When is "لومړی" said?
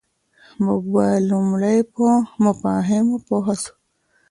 1.31-1.77